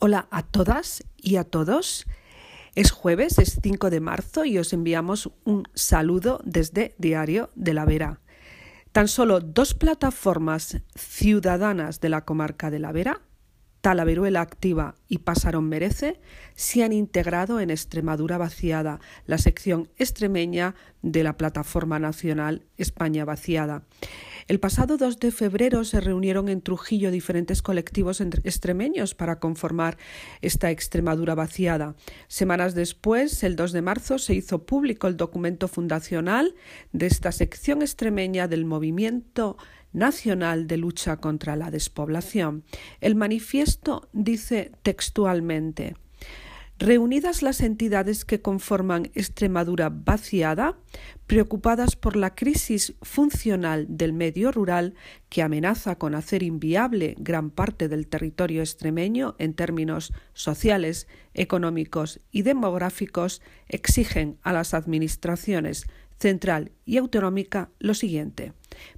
[0.00, 2.06] Hola a todas y a todos.
[2.76, 7.84] Es jueves, es 5 de marzo y os enviamos un saludo desde Diario de la
[7.84, 8.20] Vera.
[8.92, 13.22] Tan solo dos plataformas ciudadanas de la comarca de la Vera,
[13.80, 16.20] Talaveruela Activa y Pasarón Merece,
[16.54, 23.84] se han integrado en Extremadura Vaciada, la sección extremeña de la Plataforma Nacional España Vaciada.
[24.48, 29.98] El pasado 2 de febrero se reunieron en Trujillo diferentes colectivos extremeños para conformar
[30.40, 31.96] esta Extremadura vaciada.
[32.28, 36.54] Semanas después, el 2 de marzo, se hizo público el documento fundacional
[36.92, 39.58] de esta sección extremeña del movimiento
[39.92, 42.64] nacional de lucha contra la despoblación.
[43.00, 45.94] El manifiesto dice textualmente
[46.80, 50.78] Reunidas las entidades que conforman Extremadura vaciada,
[51.26, 54.94] preocupadas por la crisis funcional del medio rural
[55.28, 62.42] que amenaza con hacer inviable gran parte del territorio extremeño en términos sociales, económicos y
[62.42, 65.84] demográficos, exigen a las administraciones
[66.20, 68.52] central y autonómica lo siguiente.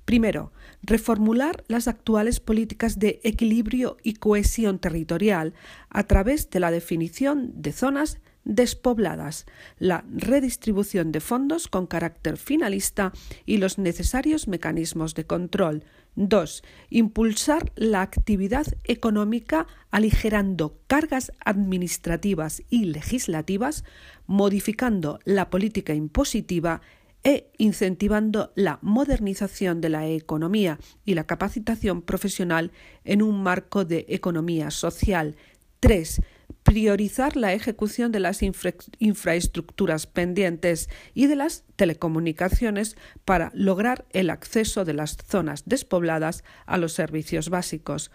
[0.05, 5.55] Primero, reformular las actuales políticas de equilibrio y cohesión territorial
[5.89, 9.47] a través de la definición de zonas despobladas,
[9.79, 13.13] la redistribución de fondos con carácter finalista
[13.45, 15.85] y los necesarios mecanismos de control.
[16.17, 16.63] 2.
[16.91, 23.85] Impulsar la actividad económica aligerando cargas administrativas y legislativas,
[24.27, 26.81] modificando la política impositiva
[27.23, 32.73] e incentivando la modernización de la economía y la capacitación profesional
[33.05, 35.37] en un marco de economía social.
[35.81, 36.21] 3.
[36.63, 44.85] Priorizar la ejecución de las infraestructuras pendientes y de las telecomunicaciones para lograr el acceso
[44.85, 48.11] de las zonas despobladas a los servicios básicos.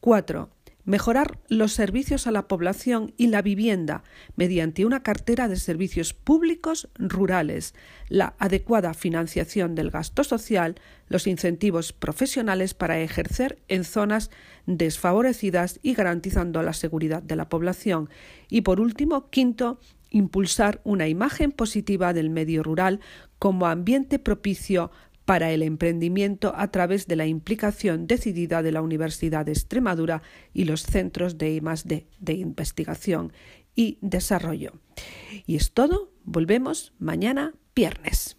[0.00, 0.55] 4
[0.86, 4.04] mejorar los servicios a la población y la vivienda
[4.36, 7.74] mediante una cartera de servicios públicos rurales,
[8.08, 10.76] la adecuada financiación del gasto social,
[11.08, 14.30] los incentivos profesionales para ejercer en zonas
[14.66, 18.08] desfavorecidas y garantizando la seguridad de la población.
[18.48, 19.80] Y por último, quinto,
[20.10, 23.00] impulsar una imagen positiva del medio rural
[23.38, 24.90] como ambiente propicio
[25.26, 30.22] para el emprendimiento a través de la implicación decidida de la Universidad de Extremadura
[30.54, 31.60] y los centros de
[32.20, 33.32] de investigación
[33.74, 34.72] y desarrollo.
[35.46, 38.35] Y es todo, volvemos mañana viernes.